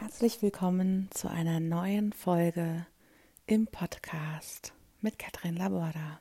[0.00, 2.84] Herzlich willkommen zu einer neuen Folge
[3.46, 6.18] im Podcast mit Katrin Laborda.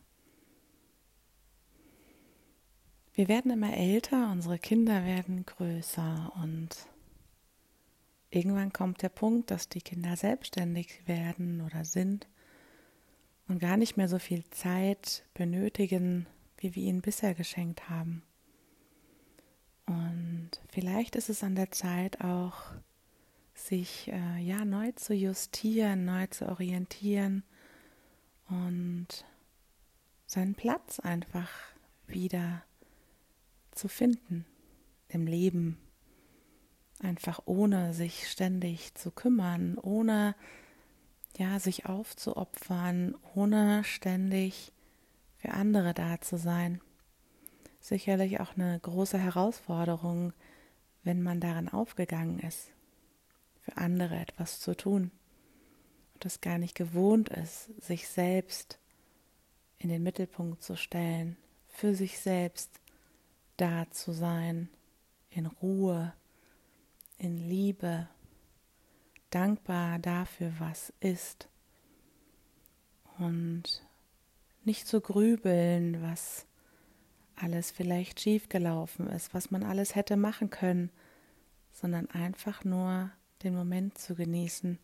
[3.15, 6.69] Wir werden immer älter, unsere Kinder werden größer und
[8.29, 12.27] irgendwann kommt der Punkt, dass die Kinder selbstständig werden oder sind
[13.47, 18.21] und gar nicht mehr so viel Zeit benötigen, wie wir ihnen bisher geschenkt haben.
[19.87, 22.61] Und vielleicht ist es an der Zeit auch,
[23.53, 27.43] sich äh, ja neu zu justieren, neu zu orientieren
[28.49, 29.07] und
[30.25, 31.49] seinen Platz einfach
[32.07, 32.63] wieder
[33.71, 34.45] zu finden
[35.07, 35.77] im Leben.
[36.99, 40.35] Einfach ohne sich ständig zu kümmern, ohne
[41.37, 44.71] ja sich aufzuopfern, ohne ständig
[45.37, 46.81] für andere da zu sein.
[47.79, 50.31] Sicherlich auch eine große Herausforderung,
[51.03, 52.72] wenn man darin aufgegangen ist
[53.63, 55.11] für andere etwas zu tun.
[56.13, 58.79] Und es gar nicht gewohnt ist, sich selbst
[59.79, 62.79] in den Mittelpunkt zu stellen, für sich selbst
[63.57, 64.69] da zu sein,
[65.29, 66.13] in Ruhe,
[67.17, 68.07] in Liebe,
[69.29, 71.49] dankbar dafür, was ist.
[73.17, 73.83] Und
[74.63, 76.45] nicht zu grübeln, was
[77.35, 80.91] alles vielleicht schiefgelaufen ist, was man alles hätte machen können,
[81.71, 83.11] sondern einfach nur
[83.43, 84.79] den Moment zu genießen.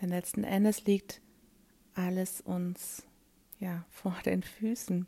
[0.00, 1.20] Denn letzten Endes liegt
[1.94, 3.04] alles uns
[3.58, 5.06] ja vor den Füßen.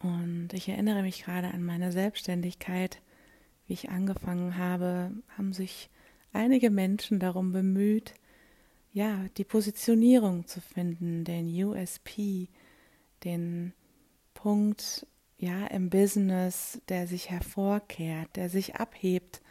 [0.00, 3.02] Und ich erinnere mich gerade an meine Selbstständigkeit,
[3.66, 5.90] wie ich angefangen habe, haben sich
[6.32, 8.14] einige Menschen darum bemüht,
[8.92, 12.48] ja, die Positionierung zu finden, den USP,
[13.22, 13.72] den
[14.34, 15.06] Punkt,
[15.38, 19.42] ja, im Business, der sich hervorkehrt, der sich abhebt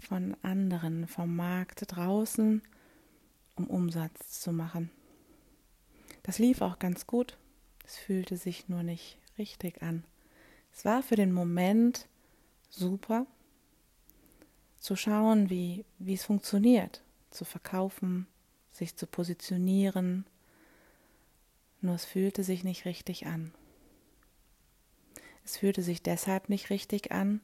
[0.00, 2.62] von anderen, vom Markt draußen,
[3.56, 4.90] um Umsatz zu machen.
[6.22, 7.38] Das lief auch ganz gut.
[7.84, 10.04] Es fühlte sich nur nicht richtig an.
[10.72, 12.08] Es war für den Moment
[12.68, 13.26] super,
[14.78, 18.26] zu schauen, wie, wie es funktioniert, zu verkaufen,
[18.70, 20.26] sich zu positionieren.
[21.80, 23.52] Nur es fühlte sich nicht richtig an.
[25.44, 27.40] Es fühlte sich deshalb nicht richtig an,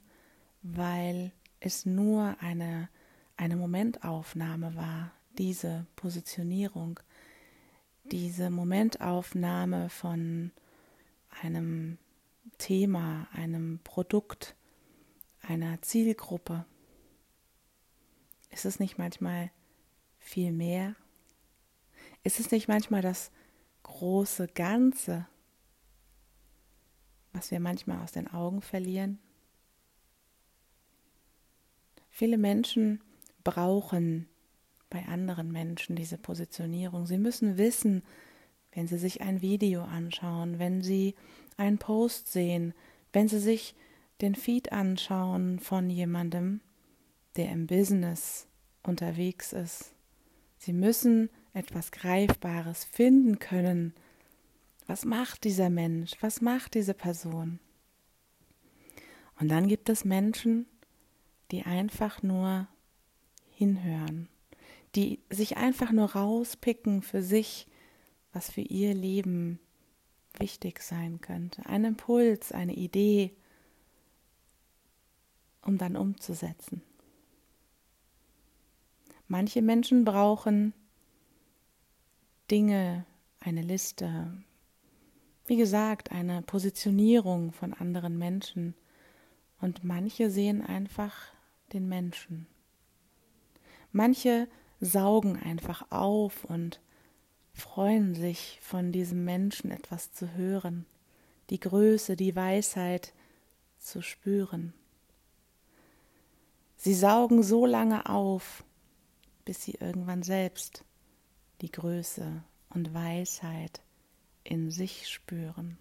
[0.63, 1.33] weil
[1.65, 2.89] es nur eine,
[3.37, 7.01] eine Momentaufnahme war, diese Positionierung,
[8.05, 10.51] diese Momentaufnahme von
[11.41, 11.99] einem
[12.59, 14.57] Thema, einem Produkt,
[15.41, 16.67] einer Zielgruppe.
[18.51, 19.51] Ist es nicht manchmal
[20.19, 20.95] viel mehr?
[22.23, 23.31] Ist es nicht manchmal das
[23.83, 25.27] große Ganze,
[27.33, 29.19] was wir manchmal aus den Augen verlieren?
[32.15, 33.01] Viele Menschen
[33.43, 34.29] brauchen
[34.91, 37.07] bei anderen Menschen diese Positionierung.
[37.07, 38.03] Sie müssen wissen,
[38.73, 41.15] wenn sie sich ein Video anschauen, wenn sie
[41.57, 42.75] einen Post sehen,
[43.15, 43.75] wenn sie sich
[44.21, 46.61] den Feed anschauen von jemandem,
[47.37, 48.47] der im Business
[48.83, 49.95] unterwegs ist.
[50.59, 53.95] Sie müssen etwas Greifbares finden können.
[54.87, 56.13] Was macht dieser Mensch?
[56.21, 57.59] Was macht diese Person?
[59.41, 60.67] Und dann gibt es Menschen,
[61.53, 62.67] die einfach nur
[63.51, 64.29] hinhören,
[64.95, 67.69] die sich einfach nur rauspicken für sich,
[68.33, 69.61] was für ihr Leben
[70.39, 71.65] wichtig sein könnte.
[71.67, 73.37] Ein Impuls, eine Idee,
[75.61, 76.83] um dann umzusetzen.
[79.29, 80.73] Manche Menschen brauchen
[82.51, 83.07] Dinge,
[83.41, 84.33] eine Liste,
[85.47, 88.75] wie gesagt, eine Positionierung von anderen Menschen.
[89.61, 91.33] Und manche sehen einfach
[91.73, 92.47] den Menschen.
[93.93, 94.49] Manche
[94.81, 96.81] saugen einfach auf und
[97.53, 100.87] freuen sich von diesem Menschen etwas zu hören,
[101.51, 103.13] die Größe, die Weisheit
[103.79, 104.73] zu spüren.
[106.77, 108.65] Sie saugen so lange auf,
[109.45, 110.85] bis sie irgendwann selbst
[111.61, 113.83] die Größe und Weisheit
[114.43, 115.79] in sich spüren.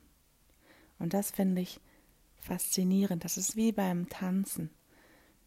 [1.00, 1.80] Und das finde ich
[2.40, 3.24] faszinierend.
[3.24, 4.70] Das ist wie beim Tanzen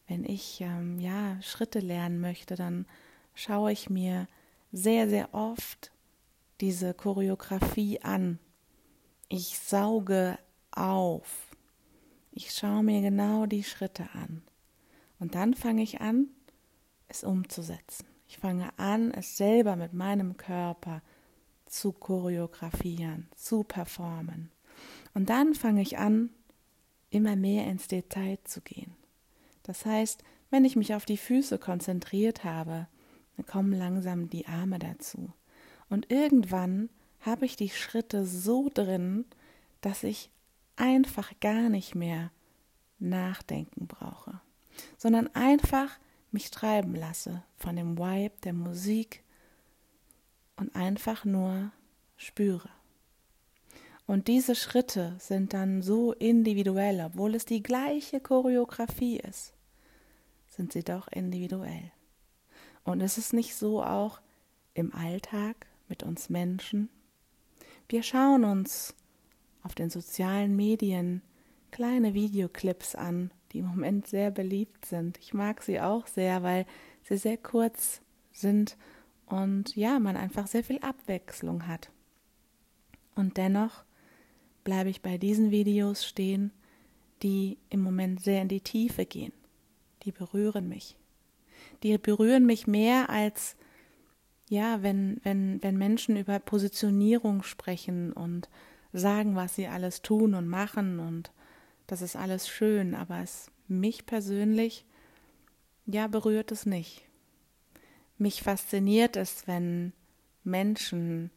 [0.07, 2.87] wenn ich ähm, ja Schritte lernen möchte, dann
[3.35, 4.29] schaue ich mir
[4.73, 5.93] sehr, sehr oft
[6.61, 8.39] diese Choreografie an.
[9.29, 10.39] Ich sauge
[10.73, 11.49] auf.
[12.33, 14.43] Ich schaue mir genau die Schritte an.
[15.19, 16.29] Und dann fange ich an,
[17.09, 18.07] es umzusetzen.
[18.27, 21.03] Ich fange an, es selber mit meinem Körper
[21.67, 24.51] zu choreografieren, zu performen.
[25.15, 26.31] Und dann fange ich an,
[27.11, 28.97] immer mehr ins Detail zu gehen.
[29.65, 30.23] Das heißt,
[30.55, 32.87] Wenn ich mich auf die Füße konzentriert habe,
[33.37, 35.33] dann kommen langsam die Arme dazu.
[35.91, 36.91] Und irgendwann
[37.23, 39.25] habe ich die Schritte so drin,
[39.81, 40.31] dass ich
[40.77, 42.31] einfach gar nicht mehr
[43.01, 44.41] nachdenken brauche,
[44.97, 45.99] sondern einfach
[46.31, 49.25] mich treiben lasse von dem Vibe der Musik
[50.55, 51.73] und einfach nur
[52.17, 52.71] spüre.
[54.07, 59.55] Und diese Schritte sind dann so individuell, obwohl es die gleiche Choreografie ist,
[60.47, 61.91] sind sie doch individuell.
[62.85, 64.21] Und ist es nicht so auch
[64.75, 66.91] im Alltag mit uns Menschen?
[67.89, 68.95] Wir schauen uns
[69.63, 71.23] auf den sozialen Medien
[71.71, 75.19] kleine Videoclips an, die im Moment sehr beliebt sind.
[75.19, 76.67] Ich mag sie auch sehr, weil
[77.03, 78.03] sie sehr kurz
[78.33, 78.77] sind
[79.27, 81.91] und ja, man einfach sehr viel Abwechslung hat.
[83.15, 83.84] Und dennoch
[84.65, 86.51] bleibe ich bei diesen Videos stehen,
[87.23, 89.33] die im Moment sehr in die Tiefe gehen.
[90.03, 90.97] Die berühren mich.
[91.83, 93.57] Die berühren mich mehr als
[94.49, 98.49] ja, wenn, wenn, wenn Menschen über Positionierung sprechen und
[98.93, 101.33] sagen, was sie alles tun und machen und
[101.87, 104.85] das ist alles schön, aber es mich persönlich
[105.87, 107.03] ja berührt es nicht.
[108.17, 109.93] Mich fasziniert es, wenn
[110.45, 111.31] Menschen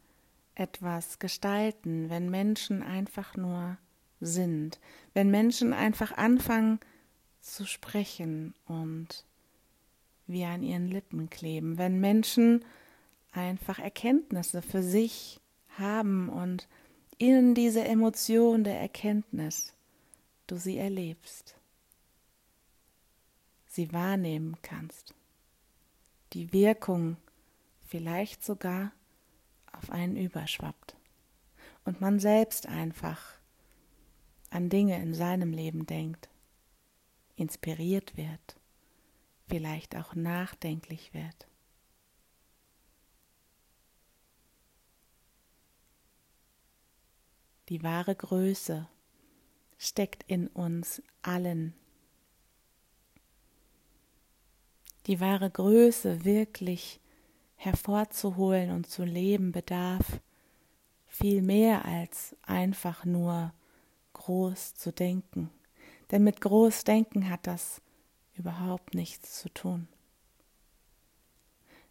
[0.57, 3.77] etwas gestalten, wenn Menschen einfach nur
[4.19, 4.79] sind,
[5.13, 6.79] wenn Menschen einfach anfangen
[7.41, 9.23] zu sprechen und
[10.25, 12.65] wie an ihren Lippen kleben, wenn Menschen
[13.31, 15.39] einfach Erkenntnisse für sich
[15.77, 16.67] haben und
[17.19, 19.73] in diese Emotion der Erkenntnis
[20.47, 21.55] du sie erlebst,
[23.67, 25.13] sie wahrnehmen kannst,
[26.33, 27.17] die Wirkung
[27.85, 28.91] vielleicht sogar
[29.77, 30.95] auf einen überschwappt
[31.85, 33.37] und man selbst einfach
[34.49, 36.29] an Dinge in seinem Leben denkt,
[37.35, 38.59] inspiriert wird,
[39.47, 41.47] vielleicht auch nachdenklich wird.
[47.69, 48.87] Die wahre Größe
[49.77, 51.73] steckt in uns allen.
[55.05, 57.01] Die wahre Größe wirklich
[57.57, 60.21] hervorzuholen und zu leben bedarf
[61.05, 63.51] viel mehr als einfach nur
[64.13, 65.49] groß zu denken.
[66.11, 67.81] Denn mit groß denken hat das
[68.35, 69.87] überhaupt nichts zu tun.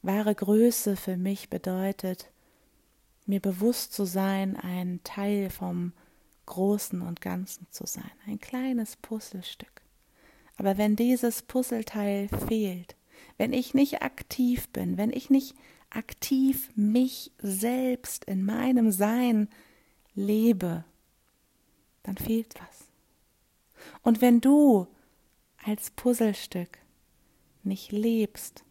[0.03, 2.31] Wahre Größe für mich bedeutet,
[3.27, 5.93] mir bewusst zu sein, ein Teil vom
[6.47, 9.83] Großen und Ganzen zu sein, ein kleines Puzzlestück.
[10.57, 12.95] Aber wenn dieses Puzzleteil fehlt,
[13.39, 15.55] wenn ich nicht aktiv bin, wenn ich nicht
[15.91, 19.49] aktiv mich selbst in meinem Sein
[20.15, 20.85] lebe,
[22.03, 22.89] dann fehlt was.
[24.03, 24.87] Und wenn du
[25.65, 26.79] als Puzzlestück
[27.63, 28.65] nicht lebst,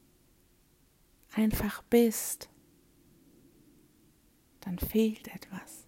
[1.33, 2.49] einfach bist,
[4.61, 5.85] dann fehlt etwas.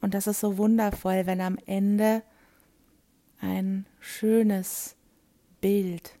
[0.00, 2.22] Und das ist so wundervoll, wenn am Ende
[3.40, 4.96] ein schönes
[5.60, 6.19] Bild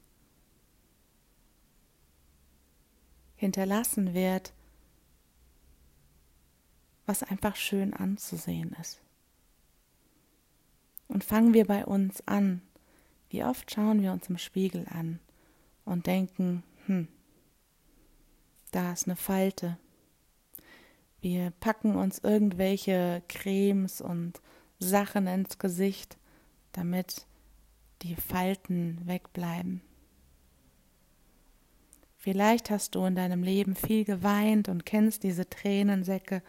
[3.40, 4.52] hinterlassen wird,
[7.06, 9.00] was einfach schön anzusehen ist.
[11.08, 12.60] Und fangen wir bei uns an.
[13.30, 15.20] Wie oft schauen wir uns im Spiegel an
[15.86, 17.08] und denken, hm,
[18.72, 19.78] da ist eine Falte,
[21.22, 24.40] wir packen uns irgendwelche Cremes und
[24.78, 26.18] Sachen ins Gesicht,
[26.72, 27.26] damit
[28.02, 29.80] die Falten wegbleiben.
[32.22, 36.42] Vielleicht hast du in deinem Leben viel geweint und kennst diese Tränensäcke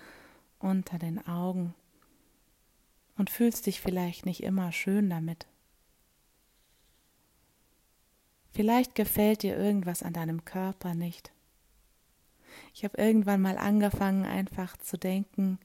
[0.59, 1.73] unter den Augen
[3.17, 5.47] und fühlst dich vielleicht nicht immer schön damit.
[8.51, 11.31] Vielleicht gefällt dir irgendwas an deinem Körper nicht.
[12.73, 15.57] Ich habe irgendwann mal angefangen, einfach zu denken,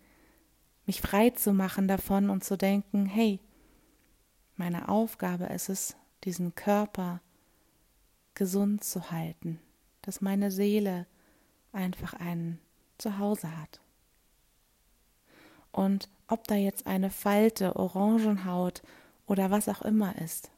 [0.87, 3.41] mich frei zu machen davon und zu denken, hey,
[4.55, 7.21] meine Aufgabe ist es, diesen Körper
[8.35, 9.59] gesund zu halten,
[10.07, 11.07] dass meine Seele
[11.73, 12.59] einfach ein
[12.97, 13.81] Zuhause hat.
[15.73, 18.83] Und ob da jetzt eine Falte, Orangenhaut
[19.27, 20.51] oder was auch immer ist,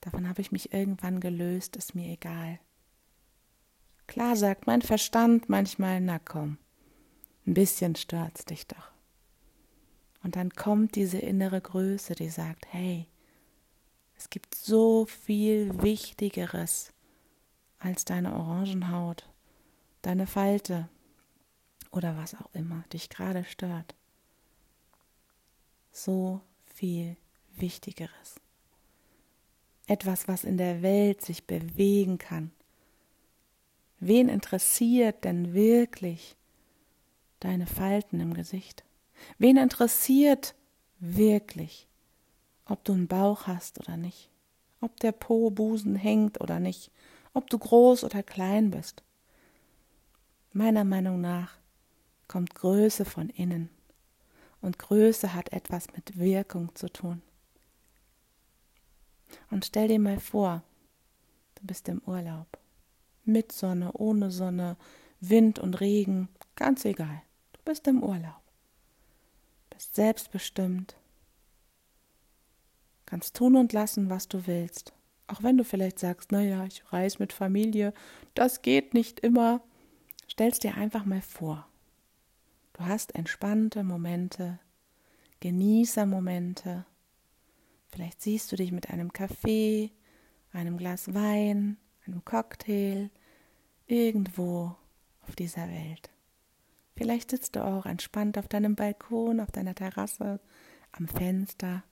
[0.00, 2.58] davon habe ich mich irgendwann gelöst, ist mir egal.
[4.06, 6.58] Klar sagt mein Verstand manchmal, na komm,
[7.46, 8.92] ein bisschen stört's dich doch.
[10.22, 13.08] Und dann kommt diese innere Größe, die sagt, hey,
[14.16, 16.92] es gibt so viel Wichtigeres
[17.82, 19.28] als deine Orangenhaut,
[20.02, 20.88] deine Falte
[21.90, 23.94] oder was auch immer dich gerade stört.
[25.90, 27.16] So viel
[27.54, 28.40] Wichtigeres.
[29.86, 32.50] etwas, was in der Welt sich bewegen kann.
[34.00, 36.36] Wen interessiert denn wirklich
[37.40, 38.84] deine Falten im Gesicht?
[39.38, 40.54] Wen interessiert
[40.98, 41.86] wirklich,
[42.64, 44.30] ob du einen Bauch hast oder nicht,
[44.80, 46.90] ob der Po Busen hängt oder nicht,
[47.34, 49.02] ob du groß oder klein bist?
[50.52, 51.54] Meiner Meinung nach
[52.28, 53.70] kommt Größe von innen
[54.60, 57.20] und Größe hat etwas mit Wirkung zu tun.
[59.50, 60.62] Und stell dir mal vor,
[61.56, 62.58] du bist im Urlaub.
[63.24, 64.76] Mit Sonne, ohne Sonne,
[65.20, 67.22] Wind und Regen, ganz egal.
[67.52, 68.40] Du bist im Urlaub.
[69.70, 70.96] Bist selbstbestimmt.
[73.06, 74.92] Kannst tun und lassen, was du willst.
[75.32, 77.94] Auch wenn du vielleicht sagst, naja, ich reise mit Familie,
[78.34, 79.62] das geht nicht immer.
[80.28, 81.66] Stell's dir einfach mal vor.
[82.74, 84.58] Du hast entspannte Momente,
[85.40, 86.84] Genießermomente
[87.92, 89.92] Vielleicht siehst du dich mit einem Kaffee,
[90.52, 93.10] einem Glas Wein, einem Cocktail
[93.86, 94.74] irgendwo
[95.20, 96.10] auf dieser Welt.
[96.96, 100.40] Vielleicht sitzt du auch entspannt auf deinem Balkon, auf deiner Terrasse,
[100.92, 101.84] am Fenster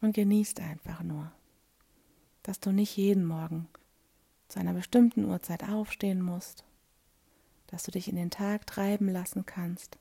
[0.00, 1.30] und genießt einfach nur,
[2.50, 3.68] dass du nicht jeden Morgen
[4.48, 6.64] zu einer bestimmten Uhrzeit aufstehen musst,
[7.68, 9.98] dass du dich in den Tag treiben lassen kannst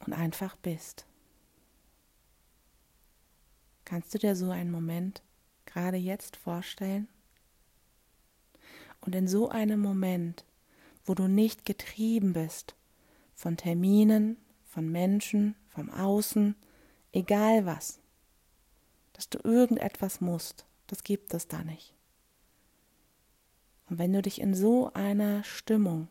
[0.00, 1.06] und einfach bist.
[3.84, 5.22] Kannst du dir so einen Moment
[5.66, 7.06] gerade jetzt vorstellen?
[9.02, 10.44] Und in so einem Moment,
[11.04, 12.74] wo du nicht getrieben bist
[13.36, 16.56] von Terminen, von Menschen, vom Außen,
[17.12, 18.00] egal was,
[19.16, 21.94] dass du irgendetwas musst, das gibt es da nicht.
[23.88, 26.08] Und wenn du dich in so einer Stimmung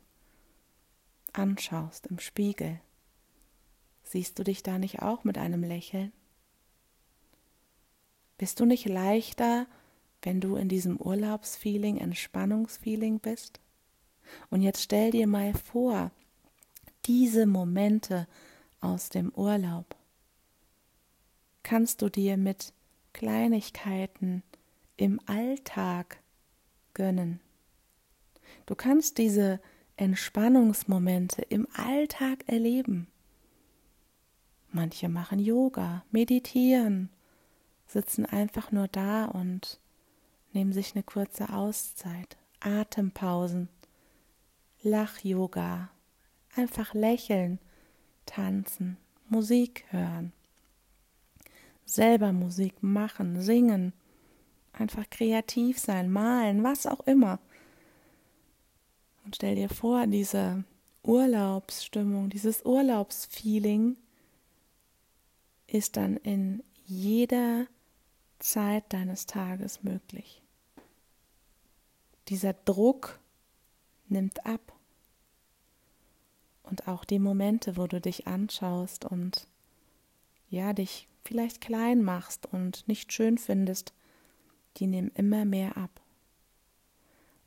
[1.32, 2.80] anschaust im Spiegel,
[4.04, 6.14] siehst du dich da nicht auch mit einem Lächeln?
[8.40, 9.68] Bist du nicht leichter,
[10.24, 13.60] wenn du in diesem Urlaubsfeeling, Entspannungsfeeling bist?
[14.50, 16.10] Und jetzt stell dir mal vor,
[17.06, 18.28] diese Momente
[18.82, 19.96] aus dem Urlaub
[21.62, 22.74] kannst du dir mit
[23.16, 24.44] Kleinigkeiten
[24.98, 26.20] im Alltag
[26.94, 27.40] gönnen.
[28.66, 29.62] Du kannst diese
[29.96, 33.08] Entspannungsmomente im Alltag erleben.
[34.70, 37.10] Manche machen Yoga, meditieren,
[37.88, 39.80] sitzen einfach nur da und
[40.52, 43.70] nehmen sich eine kurze Auszeit, Atempausen,
[44.82, 45.90] Lach-Yoga,
[46.54, 47.60] einfach lächeln,
[48.26, 48.98] tanzen,
[49.30, 50.34] Musik hören,
[51.86, 53.94] selber Musik machen, singen,
[54.74, 57.40] einfach kreativ sein, malen, was auch immer.
[59.24, 60.64] Und stell dir vor, diese
[61.04, 63.98] Urlaubsstimmung, dieses Urlaubsfeeling
[65.68, 67.68] ist dann in jeder
[68.40, 70.42] Zeit deines Tages möglich.
[72.28, 73.20] Dieser Druck
[74.08, 74.74] nimmt ab.
[76.64, 79.48] Und auch die Momente, wo du dich anschaust und
[80.50, 83.94] ja, dich vielleicht klein machst und nicht schön findest,
[84.78, 86.02] die nehmen immer mehr ab.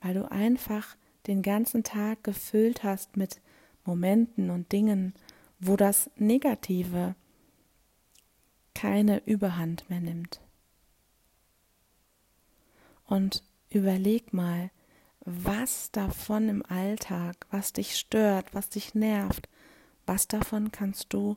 [0.00, 3.40] Weil du einfach den ganzen Tag gefüllt hast mit
[3.85, 5.14] Momenten und Dingen,
[5.61, 7.14] wo das Negative
[8.75, 10.40] keine Überhand mehr nimmt.
[13.04, 14.70] Und überleg mal,
[15.20, 19.49] was davon im Alltag, was dich stört, was dich nervt,
[20.06, 21.37] was davon kannst du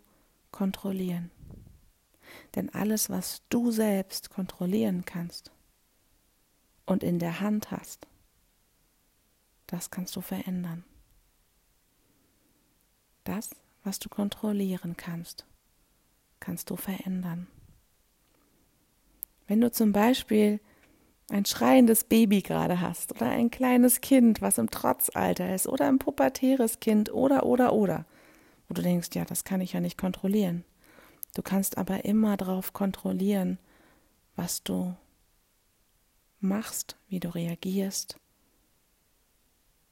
[0.52, 1.32] kontrollieren.
[2.56, 5.52] Denn alles, was du selbst kontrollieren kannst
[6.86, 8.08] und in der Hand hast,
[9.68, 10.84] das kannst du verändern.
[13.24, 13.52] Das,
[13.84, 15.46] was du kontrollieren kannst,
[16.40, 17.48] kannst du verändern.
[19.48, 20.60] Wenn du zum Beispiel
[21.30, 26.00] ein schreiendes Baby gerade hast oder ein kleines Kind, was im Trotzalter ist oder ein
[26.00, 28.06] pubertäres Kind oder oder oder,
[28.68, 30.66] wo du denkst, ja, das kann ich ja nicht kontrollieren.
[31.34, 33.58] Du kannst aber immer darauf kontrollieren,
[34.36, 34.96] was du
[36.40, 38.18] machst, wie du reagierst,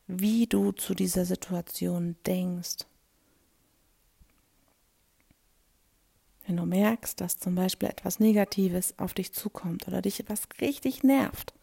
[0.08, 2.86] wie du zu dieser Situation denkst.
[6.46, 11.04] Wenn du merkst, dass zum Beispiel etwas Negatives auf dich zukommt oder dich etwas richtig
[11.04, 11.54] nervt,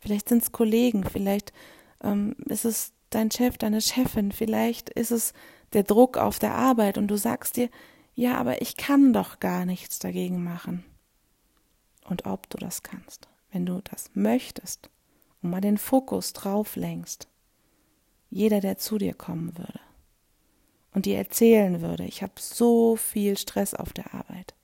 [0.00, 1.52] vielleicht sind es Kollegen, vielleicht
[2.02, 5.32] ähm, ist es dein Chef, deine Chefin, vielleicht ist es
[5.72, 7.70] der Druck auf der Arbeit und du sagst dir,
[8.14, 10.84] ja, aber ich kann doch gar nichts dagegen machen.
[12.04, 14.90] Und ob du das kannst, wenn du das möchtest
[15.42, 17.28] und mal den Fokus drauf lenkst,
[18.28, 19.80] jeder, der zu dir kommen würde,
[20.94, 24.54] und dir erzählen würde, ich habe so viel Stress auf der Arbeit,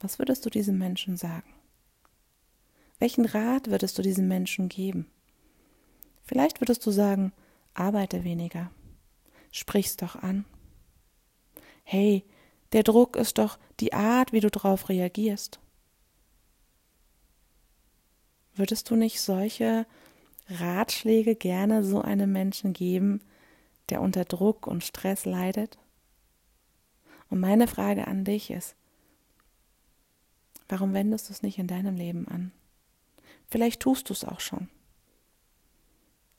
[0.00, 1.54] was würdest du diesem Menschen sagen?
[2.98, 5.06] Welchen Rat würdest du diesem Menschen geben?
[6.22, 7.32] Vielleicht würdest du sagen,
[7.74, 8.70] arbeite weniger.
[9.50, 10.44] Sprich's doch an.
[11.84, 12.24] Hey,
[12.72, 15.58] der Druck ist doch die Art, wie du darauf reagierst.
[18.54, 19.86] Würdest du nicht solche
[20.48, 23.20] Ratschläge gerne so einem Menschen geben,
[23.88, 25.78] der unter Druck und Stress leidet?
[27.30, 28.74] Und meine Frage an dich ist,
[30.68, 32.52] warum wendest du es nicht in deinem Leben an?
[33.48, 34.68] Vielleicht tust du es auch schon.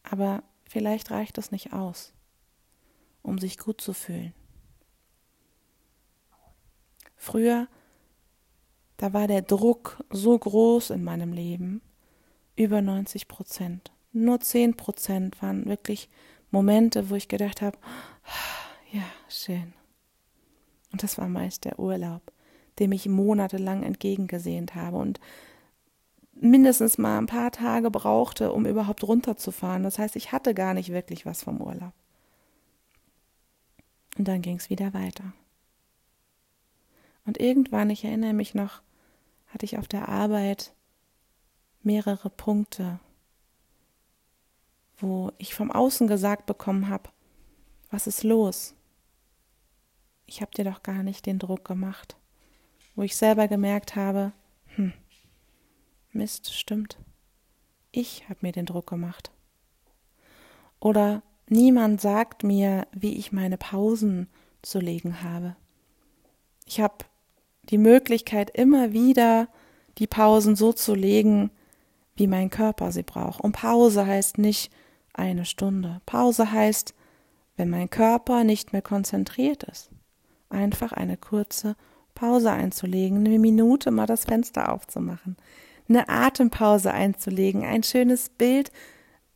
[0.03, 2.13] Aber vielleicht reicht es nicht aus,
[3.21, 4.33] um sich gut zu fühlen.
[7.21, 7.67] Früher,
[8.95, 11.81] da war der Druck so groß in meinem Leben,
[12.55, 13.91] über 90 Prozent.
[14.13, 16.09] Nur 10 Prozent waren wirklich
[16.49, 17.77] Momente, wo ich gedacht habe,
[18.93, 19.73] ja, schön.
[20.93, 22.21] Und das war meist der Urlaub,
[22.79, 25.19] dem ich monatelang entgegengesehnt habe und
[26.33, 29.83] mindestens mal ein paar Tage brauchte, um überhaupt runterzufahren.
[29.83, 31.93] Das heißt, ich hatte gar nicht wirklich was vom Urlaub.
[34.17, 35.33] Und dann ging es wieder weiter.
[37.29, 38.81] Und irgendwann, ich erinnere mich noch,
[39.49, 40.73] hatte ich auf der Arbeit
[41.83, 42.99] mehrere Punkte,
[44.97, 47.11] wo ich vom Außen gesagt bekommen habe,
[47.91, 48.73] was ist los?
[50.25, 52.17] Ich habe dir doch gar nicht den Druck gemacht.
[52.95, 54.31] Wo ich selber gemerkt habe,
[54.73, 54.91] hm,
[56.11, 56.97] Mist, stimmt.
[57.91, 59.29] Ich habe mir den Druck gemacht.
[60.79, 64.29] Oder niemand sagt mir, wie ich meine Pausen
[64.63, 65.55] zu legen habe.
[66.65, 67.05] Ich habe
[67.69, 69.47] die Möglichkeit, immer wieder
[69.97, 71.51] die Pausen so zu legen,
[72.15, 73.41] wie mein Körper sie braucht.
[73.41, 74.71] Und Pause heißt nicht
[75.13, 76.01] eine Stunde.
[76.05, 76.93] Pause heißt,
[77.57, 79.89] wenn mein Körper nicht mehr konzentriert ist,
[80.49, 81.75] einfach eine kurze
[82.15, 85.37] Pause einzulegen, eine Minute mal das Fenster aufzumachen,
[85.87, 88.71] eine Atempause einzulegen, ein schönes Bild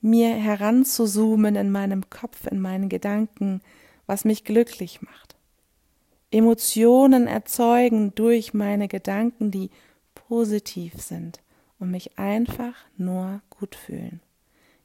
[0.01, 3.61] mir heranzuzoomen in meinem Kopf, in meinen Gedanken,
[4.05, 5.32] was mich glücklich macht.
[6.33, 9.69] Emotionen erzeugen durch meine Gedanken, die
[10.15, 11.41] positiv sind
[11.77, 14.19] und mich einfach nur gut fühlen.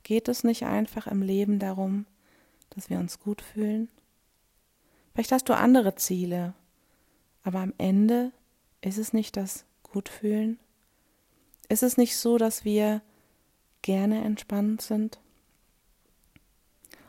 [0.03, 2.05] Geht es nicht einfach im Leben darum,
[2.69, 3.89] dass wir uns gut fühlen?
[5.15, 6.53] Vielleicht hast du andere Ziele,
[7.45, 8.31] aber am Ende
[8.83, 10.59] ist es nicht das Gutfühlen?
[11.71, 13.01] Ist es nicht so, dass wir
[13.81, 15.19] gerne entspannt sind?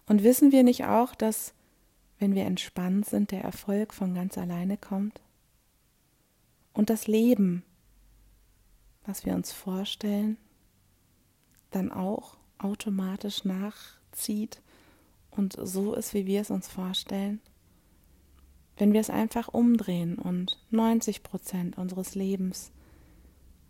[0.08, 1.54] Und wissen wir nicht auch, dass
[2.20, 5.22] wenn wir entspannt sind, der Erfolg von ganz alleine kommt?
[6.74, 7.64] Und das Leben,
[9.06, 10.38] was wir uns vorstellen,
[11.72, 14.62] dann auch automatisch nachzieht
[15.32, 17.40] und so ist, wie wir es uns vorstellen?
[18.78, 22.72] Wenn wir es einfach umdrehen und 90 Prozent unseres Lebens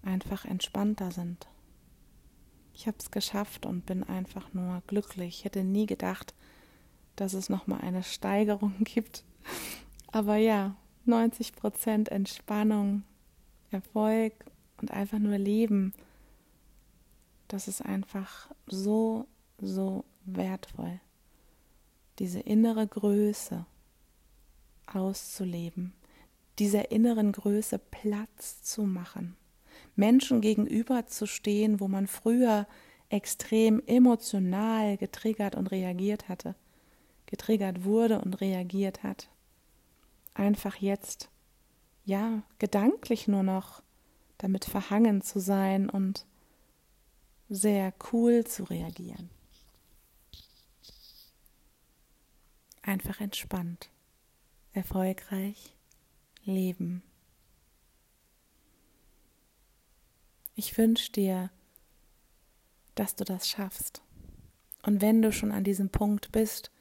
[0.03, 1.47] einfach entspannter sind.
[2.73, 5.39] Ich habe es geschafft und bin einfach nur glücklich.
[5.39, 6.33] Ich hätte nie gedacht,
[7.19, 9.23] dass es nochmal eine Steigerung gibt.
[10.11, 13.03] Aber ja, 90 Prozent Entspannung,
[13.71, 14.33] Erfolg
[14.77, 15.93] und einfach nur Leben,
[17.47, 19.27] das ist einfach so,
[19.57, 20.99] so wertvoll.
[22.19, 23.65] Diese innere Größe
[24.85, 25.93] auszuleben,
[26.59, 29.35] dieser inneren Größe Platz zu machen.
[29.95, 32.67] Menschen gegenüber zu stehen, wo man früher
[33.09, 36.55] extrem emotional getriggert und reagiert hatte,
[37.29, 39.29] getriggert wurde und reagiert hat.
[40.33, 41.29] Einfach jetzt,
[42.03, 43.83] ja, gedanklich nur noch
[44.39, 46.25] damit verhangen zu sein und
[47.49, 49.29] sehr cool zu reagieren.
[52.81, 53.89] Einfach entspannt,
[54.73, 55.75] erfolgreich
[56.45, 57.03] leben.
[60.55, 61.51] Ich wünsche dir,
[62.95, 64.01] dass du das schaffst.
[64.81, 66.71] Und wenn du schon an diesem Punkt bist,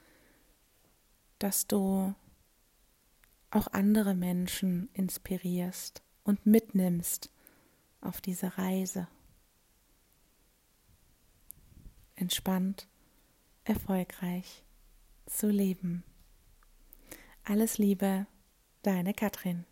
[1.39, 2.15] dass du
[3.51, 7.31] auch andere Menschen inspirierst und mitnimmst
[8.01, 9.09] auf diese Reise.
[12.15, 12.89] Entspannt,
[13.65, 14.65] erfolgreich
[15.27, 16.05] zu leben.
[17.45, 18.27] Alles Liebe,
[18.83, 19.65] deine Katrin.